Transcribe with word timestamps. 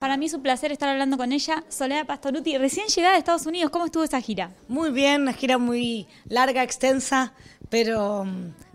Para 0.00 0.16
mí 0.16 0.24
es 0.24 0.32
un 0.32 0.40
placer 0.40 0.72
estar 0.72 0.88
hablando 0.88 1.18
con 1.18 1.30
ella, 1.30 1.62
Soledad 1.68 2.06
Pastoruti, 2.06 2.56
recién 2.56 2.86
llegada 2.86 3.12
de 3.12 3.18
Estados 3.18 3.44
Unidos. 3.44 3.70
¿Cómo 3.70 3.84
estuvo 3.84 4.02
esa 4.02 4.18
gira? 4.22 4.50
Muy 4.66 4.92
bien, 4.92 5.20
una 5.20 5.34
gira 5.34 5.58
muy 5.58 6.08
larga, 6.24 6.62
extensa, 6.62 7.34
pero, 7.68 8.24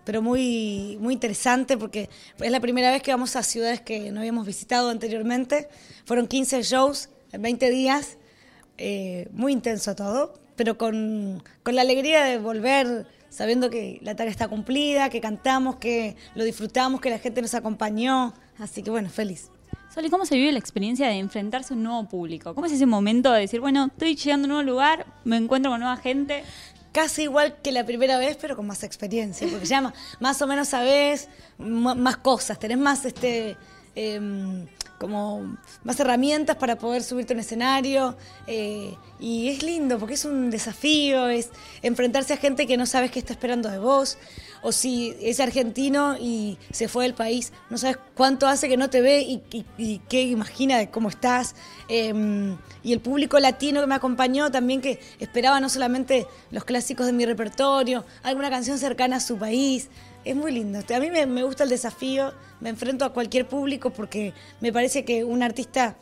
pero 0.04 0.22
muy, 0.22 1.00
muy 1.02 1.16
interesante 1.16 1.80
porque 1.80 2.12
es 2.40 2.52
la 2.52 2.60
primera 2.60 2.92
vez 2.92 3.02
que 3.02 3.10
vamos 3.10 3.36
a 3.36 3.42
ciudades 3.42 3.82
que 3.82 4.12
no 4.12 4.20
habíamos 4.20 4.46
visitado 4.46 4.92
anteriormente. 4.92 5.68
Fueron 6.06 6.28
15 6.28 6.62
shows 6.62 7.10
en 7.32 7.42
20 7.42 7.72
días, 7.72 8.20
eh, 8.78 9.28
muy 9.32 9.52
intenso 9.52 9.96
todo, 9.96 10.40
pero 10.56 10.78
con, 10.78 11.42
con 11.64 11.74
la 11.74 11.82
alegría 11.82 12.24
de 12.24 12.38
volver 12.38 13.08
sabiendo 13.32 13.72
que 13.72 13.98
la 14.04 14.16
tarea 14.16 14.30
está 14.30 14.48
cumplida, 14.48 15.10
que 15.10 15.22
cantamos, 15.22 15.78
que 15.78 16.18
lo 16.36 16.44
disfrutamos, 16.44 17.02
que 17.02 17.10
la 17.10 17.18
gente 17.18 17.42
nos 17.42 17.56
acompañó. 17.56 18.36
Así 18.60 18.84
que 18.84 18.92
bueno, 18.92 19.10
feliz. 19.10 19.50
Soli, 19.94 20.10
¿cómo 20.10 20.26
se 20.26 20.36
vive 20.36 20.52
la 20.52 20.60
experiencia 20.60 21.08
de 21.08 21.14
enfrentarse 21.20 21.74
a 21.74 21.78
un 21.78 21.84
nuevo 21.84 22.08
público? 22.10 22.54
¿Cómo 22.54 22.68
es 22.68 22.74
ese 22.74 22.86
momento 22.86 23.32
de 23.32 23.42
decir, 23.42 23.62
bueno, 23.62 23.86
estoy 23.86 24.16
llegando 24.16 24.46
a 24.46 24.48
un 24.48 24.50
nuevo 24.50 24.70
lugar, 24.70 25.06
me 25.24 25.38
encuentro 25.38 25.72
con 25.72 25.80
nueva 25.80 25.98
gente? 25.98 26.44
Casi 26.92 27.24
igual 27.24 27.58
que 27.62 27.72
la 27.72 27.86
primera 27.86 28.18
vez, 28.18 28.38
pero 28.40 28.56
con 28.56 28.68
más 28.68 28.84
experiencia, 28.84 29.48
porque 29.50 29.66
ya 29.66 29.94
más 30.20 30.42
o 30.42 30.48
menos 30.48 30.70
sabes 30.70 31.30
más 31.58 32.18
cosas, 32.18 32.60
tenés 32.60 32.78
más 32.78 33.06
este 33.06 33.58
em, 33.96 34.68
como 34.98 35.58
más 35.84 36.00
herramientas 36.00 36.56
para 36.56 36.78
poder 36.78 37.04
subirte 37.04 37.34
a 37.34 37.36
un 37.36 37.40
escenario 37.42 38.16
eh, 38.48 38.96
y 39.20 39.50
es 39.50 39.62
lindo 39.62 40.00
porque 40.00 40.14
es 40.14 40.26
un 40.26 40.50
desafío, 40.50 41.28
es 41.28 41.50
enfrentarse 41.82 42.34
a 42.34 42.38
gente 42.38 42.66
que 42.66 42.78
no 42.78 42.86
sabes 42.86 43.12
qué 43.12 43.20
está 43.20 43.34
esperando 43.34 43.70
de 43.70 43.78
vos 43.78 44.18
o 44.62 44.72
si 44.72 45.16
es 45.22 45.40
argentino 45.40 46.18
y 46.20 46.58
se 46.72 46.88
fue 46.88 47.04
del 47.04 47.14
país, 47.14 47.54
no 47.70 47.78
sabes 47.78 47.98
cuánto 48.16 48.48
hace 48.48 48.68
que 48.68 48.78
no 48.78 48.90
te 48.90 49.02
ve 49.02 49.22
y, 49.22 50.02
qué 50.10 50.24
imagina 50.24 50.78
de 50.78 50.90
cómo 50.90 51.10
estás. 51.10 51.56
Em, 51.88 52.58
y 52.82 52.94
el 52.94 53.00
público 53.00 53.38
latino 53.40 53.82
que 53.82 53.88
me 53.88 53.94
acompañó 53.94 54.50
también 54.50 54.82
que 54.82 55.00
esperaba 55.20 55.60
no 55.60 55.70
solamente 55.70 56.26
los 56.50 56.64
clásicos 56.64 57.06
de 57.06 57.14
mi 57.14 57.28
repertorio, 57.28 58.06
alguna 58.24 58.50
canción 58.50 58.80
cercana 58.80 59.18
a 59.18 59.20
su 59.20 59.38
país. 59.38 59.90
Es 60.26 60.36
muy 60.36 60.52
lindo. 60.52 60.80
A 60.80 61.00
mí 61.00 61.12
me, 61.12 61.44
gusta 61.44 61.64
el 61.64 61.70
desafío, 61.70 62.34
me 62.60 62.70
enfrento 62.70 63.06
a 63.06 63.14
cualquier 63.14 63.48
público 63.48 63.92
porque 63.92 64.34
me 64.60 64.74
parece 64.74 65.06
que 65.06 65.24
un 65.24 65.44
artista 65.44 65.96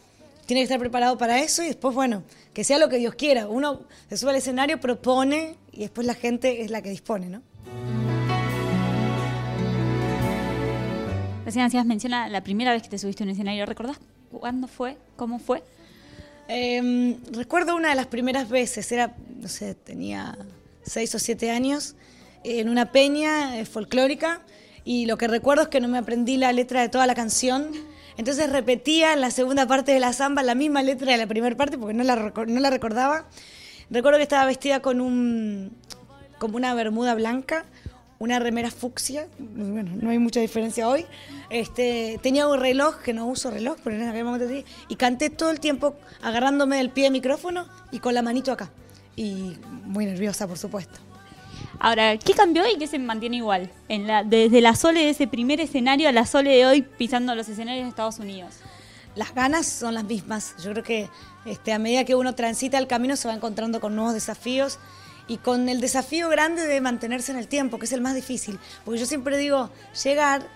tiene 0.46 0.62
que 0.62 0.64
estar 0.64 0.80
preparado 0.80 1.18
para 1.18 1.42
eso 1.42 1.62
y 1.62 1.68
después, 1.68 1.94
bueno, 1.94 2.24
que 2.54 2.64
sea 2.64 2.80
lo 2.80 2.88
que 2.88 2.98
Dios 2.98 3.16
quiera. 3.16 3.50
Uno 3.50 3.82
se 4.10 4.16
sube 4.16 4.32
al 4.32 4.38
escenario, 4.38 4.80
propone 4.80 5.58
y 5.74 5.82
después 5.82 6.08
la 6.08 6.14
gente 6.14 6.62
es 6.62 6.72
la 6.72 6.82
que 6.82 6.90
dispone, 6.90 7.28
¿no? 7.28 7.42
Recién 11.44 11.66
hacías 11.66 11.86
menciona 11.86 12.30
la 12.30 12.42
primera 12.42 12.72
vez 12.72 12.82
que 12.82 12.90
te 12.90 12.98
subiste 12.98 13.24
a 13.24 13.26
un 13.26 13.32
escenario. 13.32 13.66
¿Recordás 13.66 14.00
cuándo 14.32 14.70
fue? 14.70 14.98
¿Cómo 15.18 15.40
fue? 15.40 15.64
Em, 16.48 17.18
recuerdo 17.34 17.76
una 17.76 17.90
de 17.90 17.96
las 17.96 18.08
primeras 18.08 18.48
veces, 18.48 18.90
era, 18.94 19.16
no 19.42 19.50
sé, 19.50 19.76
tenía 19.76 20.38
seis 20.84 21.14
o 21.14 21.20
siete 21.20 21.52
años, 21.52 21.96
en 22.44 22.70
una 22.70 22.92
peña 22.92 23.60
eh, 23.60 23.66
folclórica, 23.66 24.42
y 24.86 25.06
lo 25.06 25.18
que 25.18 25.28
recuerdo 25.28 25.64
es 25.64 25.70
que 25.70 25.80
no 25.80 25.88
me 25.88 25.98
aprendí 25.98 26.38
la 26.38 26.52
letra 26.52 26.82
de 26.82 26.90
toda 26.90 27.08
la 27.08 27.16
canción. 27.16 27.72
Entonces 28.18 28.52
repetía 28.52 29.14
en 29.14 29.22
la 29.22 29.32
segunda 29.32 29.66
parte 29.66 29.92
de 29.94 30.00
la 30.00 30.14
samba 30.14 30.44
la 30.44 30.56
misma 30.56 30.84
letra 30.84 31.12
de 31.12 31.18
la 31.18 31.28
primera 31.28 31.56
parte 31.56 31.78
porque 31.78 31.94
no 31.94 32.04
la, 32.04 32.16
no 32.16 32.60
la 32.60 32.70
recordaba. 32.70 33.26
Recuerdo 33.90 34.18
que 34.18 34.24
estaba 34.24 34.46
vestida 34.46 34.82
con 34.82 35.02
un 35.02 35.76
como 36.38 36.58
una 36.58 36.74
bermuda 36.74 37.16
blanca, 37.16 37.66
una 38.20 38.38
remera 38.40 38.70
fucsia, 38.70 39.28
bueno, 39.40 39.92
no 40.02 40.10
hay 40.10 40.20
mucha 40.20 40.42
diferencia 40.42 40.90
hoy. 40.90 41.06
Este, 41.50 42.20
tenía 42.22 42.48
un 42.48 42.60
reloj, 42.60 42.98
que 42.98 43.14
no 43.14 43.28
uso 43.28 43.50
reloj, 43.50 43.78
pero 43.82 43.96
en 43.96 44.10
aquel 44.10 44.26
momento 44.26 44.50
sí, 44.50 44.66
y 44.90 44.98
canté 44.98 45.30
todo 45.30 45.52
el 45.52 45.62
tiempo 45.62 45.96
agarrándome 46.22 46.78
del 46.78 46.90
pie 46.90 47.06
del 47.06 47.14
micrófono 47.14 47.68
y 47.92 48.00
con 48.00 48.14
la 48.14 48.22
manito 48.22 48.52
acá. 48.52 48.72
Y 49.16 49.58
muy 49.86 50.06
nerviosa, 50.06 50.48
por 50.48 50.58
supuesto. 50.58 51.00
Ahora, 51.84 52.18
¿qué 52.18 52.34
cambió 52.34 52.64
y 52.66 52.78
qué 52.78 52.88
se 52.88 52.98
mantiene 52.98 53.36
igual? 53.36 53.70
Desde 53.90 54.62
la 54.62 54.74
Sole 54.74 55.02
de 55.02 55.10
ese 55.10 55.28
primer 55.28 55.60
escenario 55.60 56.08
a 56.08 56.14
la 56.14 56.26
Sole 56.26 56.52
de 56.52 56.66
hoy 56.66 56.82
pisando 56.82 57.36
los 57.36 57.50
escenarios 57.50 57.84
de 57.84 57.90
Estados 57.90 58.20
Unidos. 58.20 58.54
Las 59.16 59.36
ganas 59.36 59.66
son 59.66 59.94
las 59.94 60.06
mismas. 60.06 60.56
Yo 60.64 60.72
creo 60.72 60.84
que 60.86 61.10
este, 61.46 61.74
a 61.74 61.80
medida 61.80 62.06
que 62.06 62.16
uno 62.16 62.36
transita 62.36 62.78
el 62.78 62.88
camino 62.88 63.18
se 63.18 63.28
va 63.28 63.34
encontrando 63.34 63.82
con 63.82 63.98
nuevos 63.98 64.14
desafíos 64.14 64.80
y 65.28 65.40
con 65.40 65.68
el 65.68 65.82
desafío 65.82 66.30
grande 66.30 66.66
de 66.66 66.80
mantenerse 66.80 67.34
en 67.34 67.38
el 67.38 67.50
tiempo, 67.50 67.80
que 67.80 67.86
es 67.86 67.92
el 67.92 68.00
más 68.00 68.16
difícil. 68.16 68.60
Porque 68.86 69.02
yo 69.02 69.06
siempre 69.06 69.38
digo, 69.38 69.70
llegar 70.06 70.48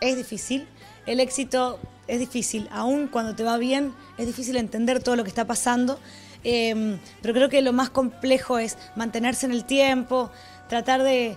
es 0.00 0.16
difícil, 0.16 0.66
el 1.06 1.20
éxito 1.20 1.78
es 2.08 2.18
difícil, 2.18 2.68
aún 2.72 3.06
cuando 3.06 3.36
te 3.36 3.44
va 3.44 3.58
bien 3.58 3.94
es 4.18 4.26
difícil 4.26 4.56
entender 4.56 5.00
todo 5.00 5.14
lo 5.14 5.22
que 5.22 5.28
está 5.28 5.46
pasando, 5.46 6.00
em, 6.42 6.98
pero 7.22 7.32
creo 7.32 7.48
que 7.48 7.62
lo 7.62 7.72
más 7.72 7.90
complejo 7.90 8.58
es 8.58 8.76
mantenerse 8.96 9.46
en 9.46 9.52
el 9.52 9.64
tiempo, 9.64 10.30
tratar 10.68 11.02
de, 11.02 11.36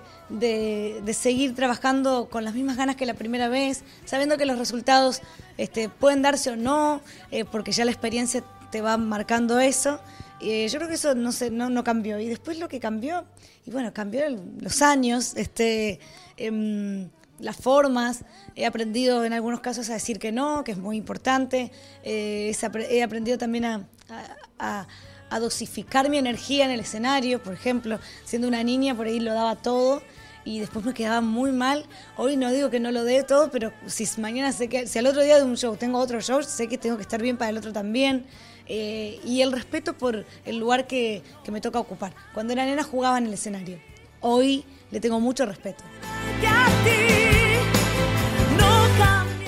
seguir 1.13 1.55
trabajando 1.55 2.29
con 2.29 2.43
las 2.43 2.53
mismas 2.53 2.77
ganas 2.77 2.95
que 2.95 3.05
la 3.05 3.13
primera 3.13 3.49
vez, 3.49 3.83
sabiendo 4.05 4.38
que 4.38 4.45
los 4.45 4.57
resultados 4.57 5.21
este, 5.57 5.89
pueden 5.89 6.21
darse 6.21 6.51
o 6.51 6.55
no, 6.55 7.01
eh, 7.31 7.45
porque 7.45 7.71
ya 7.71 7.85
la 7.85 7.91
experiencia 7.91 8.43
te 8.71 8.81
va 8.81 8.97
marcando 8.97 9.59
eso. 9.59 9.99
Eh, 10.39 10.67
yo 10.69 10.77
creo 10.77 10.89
que 10.89 10.95
eso 10.95 11.15
no, 11.15 11.31
sé, 11.31 11.49
no, 11.49 11.69
no, 11.69 11.83
cambió. 11.83 12.19
Y 12.19 12.27
después 12.27 12.59
lo 12.59 12.67
que 12.67 12.79
cambió, 12.79 13.25
y 13.65 13.71
bueno, 13.71 13.93
cambió 13.93 14.23
los 14.59 14.81
años, 14.81 15.33
este, 15.35 15.99
em, 16.38 17.09
las 17.39 17.55
formas. 17.57 18.23
He 18.55 18.65
aprendido 18.65 19.25
en 19.25 19.33
algunos 19.33 19.61
casos 19.61 19.89
a 19.89 19.94
decir 19.94 20.19
que 20.19 20.31
no, 20.31 20.63
que 20.63 20.71
es 20.71 20.77
muy 20.77 20.97
importante. 20.97 21.71
Eh, 22.03 22.55
he 22.89 23.03
aprendido 23.03 23.38
también 23.38 23.65
a, 23.65 23.88
a, 24.59 24.88
dosificar 25.31 26.09
mi 26.09 26.17
energía 26.17 26.65
en 26.65 26.71
el 26.71 26.79
escenario. 26.79 27.41
Por 27.41 27.53
ejemplo, 27.53 27.99
siendo 28.25 28.47
una 28.47 28.63
niña, 28.63 28.95
por 28.95 29.07
ahí 29.07 29.19
lo 29.19 29.33
daba 29.33 29.55
todo 29.55 30.01
y 30.45 30.59
después 30.59 30.85
me 30.85 30.93
quedaba 30.93 31.19
muy 31.21 31.51
mal. 31.51 31.85
Hoy 32.15 32.38
no 32.38 32.49
digo 32.51 32.69
que 32.69 32.79
no 32.79 32.91
lo 32.91 33.03
dé 33.03 33.23
todo, 33.23 33.51
pero 33.51 33.73
si 33.85 34.07
mañana 34.21 34.53
sé 34.53 34.69
que, 34.69 34.88
si 34.88 34.97
al 34.97 35.07
otro 35.07 35.21
día 35.21 35.38
de 35.38 35.43
un 35.43 35.57
show 35.57 35.75
tengo 35.75 35.99
otro 35.99 36.21
show, 36.21 36.41
sé 36.41 36.67
que 36.69 36.77
tengo 36.77 36.95
que 36.95 37.01
estar 37.01 37.21
bien 37.21 37.38
para 37.38 37.49
el 37.49 37.57
otro 37.57 37.73
también. 37.73 38.25
Eh, 38.69 39.19
y 39.25 39.41
el 39.41 39.51
respeto 39.51 39.93
por 39.93 40.25
el 40.45 40.57
lugar 40.57 40.88
que, 40.88 41.21
que 41.44 41.51
me 41.51 41.61
toca 41.61 41.79
ocupar. 41.79 42.13
Cuando 42.33 42.53
era 42.53 42.65
nena 42.65 42.83
jugaba 42.83 43.17
en 43.17 43.27
el 43.27 43.33
escenario. 43.33 43.79
Hoy 44.21 44.63
le 44.89 44.99
tengo 44.99 45.19
mucho 45.19 45.45
respeto. 45.45 45.83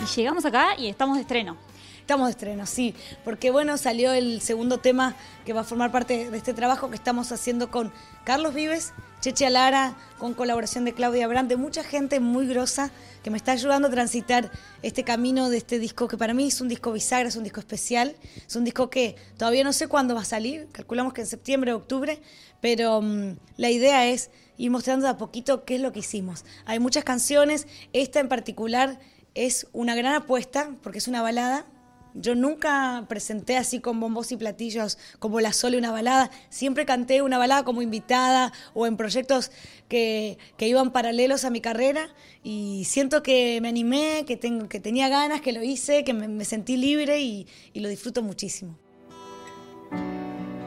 Y 0.02 0.16
llegamos 0.16 0.44
acá 0.46 0.76
y 0.78 0.88
estamos 0.88 1.16
de 1.16 1.22
estreno. 1.22 1.69
Estamos 2.10 2.26
de 2.26 2.32
estreno, 2.32 2.66
sí, 2.66 2.96
porque 3.24 3.52
bueno, 3.52 3.78
salió 3.78 4.12
el 4.14 4.42
segundo 4.42 4.80
tema 4.80 5.16
que 5.46 5.54
va 5.54 5.62
a 5.62 5.64
formar 5.64 5.92
parte 5.92 6.32
de 6.32 6.38
este 6.38 6.56
trabajo 6.56 6.90
que 6.90 6.96
estamos 6.96 7.32
haciendo 7.32 7.70
con 7.70 7.94
Carlos 8.24 8.56
Vives, 8.56 8.94
Cheche 9.22 9.46
Alara, 9.46 9.96
con 10.18 10.34
colaboración 10.34 10.86
de 10.86 10.94
Claudia 10.94 11.28
Brandt, 11.28 11.50
de 11.50 11.56
mucha 11.56 11.84
gente 11.84 12.20
muy 12.20 12.48
grosa 12.48 12.90
que 13.22 13.30
me 13.30 13.38
está 13.38 13.52
ayudando 13.52 13.90
a 13.90 13.92
transitar 13.92 14.50
este 14.82 15.04
camino 15.04 15.52
de 15.52 15.58
este 15.58 15.78
disco 15.78 16.08
que 16.08 16.18
para 16.18 16.34
mí 16.34 16.48
es 16.48 16.60
un 16.62 16.68
disco 16.68 16.92
bisagra, 16.92 17.30
es 17.30 17.36
un 17.36 17.44
disco 17.44 17.60
especial, 17.60 18.16
es 18.48 18.56
un 18.56 18.64
disco 18.64 18.90
que 18.90 19.16
todavía 19.38 19.64
no 19.64 19.72
sé 19.72 19.88
cuándo 19.88 20.16
va 20.16 20.22
a 20.22 20.26
salir, 20.26 20.68
calculamos 20.72 21.14
que 21.14 21.22
en 21.22 21.28
septiembre 21.28 21.74
o 21.74 21.78
octubre, 21.78 22.20
pero 22.60 23.04
mm, 23.04 23.38
la 23.58 23.70
idea 23.70 24.08
es 24.08 24.32
ir 24.58 24.72
mostrando 24.72 25.06
de 25.06 25.12
a 25.12 25.18
poquito 25.18 25.64
qué 25.64 25.76
es 25.76 25.82
lo 25.82 25.92
que 25.92 26.00
hicimos. 26.00 26.44
Hay 26.66 26.80
muchas 26.80 27.04
canciones, 27.04 27.68
esta 27.94 28.20
en 28.20 28.30
particular 28.30 29.00
es 29.36 29.68
una 29.74 29.94
gran 29.94 30.16
apuesta 30.16 30.72
porque 30.82 30.98
es 30.98 31.08
una 31.08 31.22
balada 31.22 31.68
yo 32.14 32.36
nunca 32.36 33.06
presenté 33.08 33.58
así 33.58 33.80
con 33.80 34.00
bombos 34.00 34.32
y 34.32 34.38
platillos 34.38 34.98
como 35.20 35.40
La 35.40 35.54
Sole 35.54 35.78
una 35.78 35.92
balada. 35.92 36.32
Siempre 36.50 36.86
canté 36.86 37.22
una 37.22 37.38
balada 37.38 37.64
como 37.64 37.82
invitada 37.82 38.52
o 38.74 38.88
en 38.88 38.98
proyectos 38.98 39.52
que, 39.88 40.38
iban 40.60 40.92
paralelos 40.92 41.46
a 41.46 41.50
mi 41.50 41.62
carrera 41.62 42.10
y 42.44 42.86
siento 42.86 43.24
que 43.24 43.60
me 43.62 43.70
animé, 43.70 44.26
que, 44.26 44.40
que 44.40 44.80
tenía 44.80 45.10
ganas, 45.10 45.42
que 45.42 45.52
lo 45.52 45.64
hice, 45.64 46.04
que 46.04 46.14
me, 46.14 46.46
sentí 46.46 46.78
libre 46.78 47.22
y 47.22 47.48
lo 47.74 47.90
disfruto 47.90 48.22
muchísimo. 48.22 48.78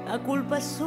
La 0.06 0.18
culpa 0.22 0.58
es. 0.58 0.78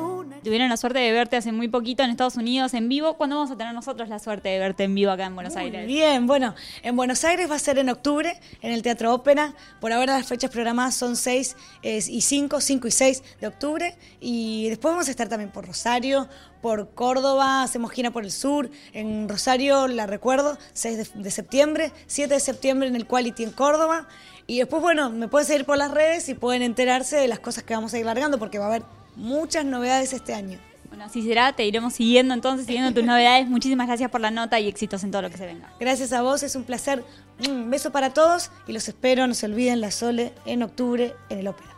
Tuvieron 0.45 0.69
la 0.69 0.77
suerte 0.77 0.99
de 0.99 1.11
verte 1.11 1.37
hace 1.37 1.51
muy 1.51 1.69
poquito 1.69 2.03
en 2.03 2.11
Estados 2.11 2.35
Unidos 2.35 2.75
en 2.75 2.87
vivo. 2.87 3.15
¿Cuándo 3.15 3.35
vamos 3.35 3.49
a 3.49 3.57
tener 3.57 3.73
nosotros 3.73 4.09
la 4.09 4.19
suerte 4.19 4.49
de 4.49 4.59
verte 4.59 4.83
en 4.83 4.93
vivo 4.93 5.09
acá 5.09 5.25
en 5.25 5.33
Buenos 5.33 5.55
Aires? 5.55 5.87
Bien, 5.87 6.27
bueno, 6.27 6.53
en 6.83 6.95
Buenos 6.95 7.23
Aires 7.23 7.49
va 7.49 7.55
a 7.55 7.59
ser 7.59 7.79
en 7.79 7.89
octubre, 7.89 8.39
en 8.61 8.71
el 8.71 8.83
Teatro 8.83 9.11
Ópera. 9.11 9.55
Por 9.81 9.91
ahora 9.91 10.19
las 10.19 10.27
fechas 10.27 10.51
programadas 10.51 10.93
son 10.93 11.15
6 11.15 11.57
y 11.81 12.21
5, 12.21 12.61
5 12.61 12.87
y 12.87 12.91
6 12.91 13.23
de 13.41 13.47
octubre. 13.47 13.97
Y 14.19 14.69
después 14.69 14.93
vamos 14.93 15.07
a 15.07 15.11
estar 15.11 15.27
también 15.27 15.49
por 15.49 15.65
Rosario, 15.65 16.29
por 16.61 16.93
Córdoba, 16.93 17.63
hacemos 17.63 17.91
gira 17.91 18.11
por 18.11 18.23
el 18.23 18.31
sur. 18.31 18.69
En 18.93 19.27
Rosario, 19.27 19.87
la 19.87 20.05
recuerdo, 20.05 20.59
6 20.73 20.97
de, 21.15 21.23
de 21.23 21.31
septiembre, 21.31 21.91
7 22.05 22.31
de 22.31 22.39
septiembre 22.39 22.87
en 22.87 22.95
el 22.95 23.07
Quality 23.07 23.45
en 23.45 23.51
Córdoba. 23.51 24.07
Y 24.45 24.59
después, 24.59 24.83
bueno, 24.83 25.09
me 25.09 25.27
pueden 25.27 25.47
seguir 25.47 25.65
por 25.65 25.79
las 25.79 25.89
redes 25.89 26.29
y 26.29 26.35
pueden 26.35 26.61
enterarse 26.61 27.15
de 27.15 27.27
las 27.27 27.39
cosas 27.39 27.63
que 27.63 27.73
vamos 27.73 27.95
a 27.95 27.97
ir 27.97 28.05
largando 28.05 28.37
porque 28.37 28.59
va 28.59 28.65
a 28.65 28.67
haber 28.67 28.83
muchas 29.15 29.65
novedades 29.65 30.13
este 30.13 30.33
año. 30.33 30.59
Bueno, 30.89 31.05
así 31.05 31.23
será, 31.23 31.51
te 31.53 31.65
iremos 31.65 31.93
siguiendo 31.93 32.33
entonces, 32.33 32.65
siguiendo 32.65 32.93
tus 32.93 33.03
novedades. 33.07 33.47
Muchísimas 33.47 33.87
gracias 33.87 34.09
por 34.09 34.21
la 34.21 34.31
nota 34.31 34.59
y 34.59 34.67
éxitos 34.67 35.03
en 35.03 35.11
todo 35.11 35.23
lo 35.23 35.29
que 35.29 35.37
se 35.37 35.45
venga. 35.45 35.73
Gracias 35.79 36.13
a 36.13 36.21
vos, 36.21 36.43
es 36.43 36.55
un 36.55 36.63
placer. 36.63 37.03
Un 37.47 37.69
beso 37.69 37.91
para 37.91 38.13
todos 38.13 38.51
y 38.67 38.71
los 38.71 38.87
espero, 38.87 39.27
no 39.27 39.33
se 39.33 39.45
olviden, 39.45 39.81
la 39.81 39.91
Sole 39.91 40.33
en 40.45 40.63
octubre 40.63 41.13
en 41.29 41.39
el 41.39 41.47
Ópera. 41.47 41.71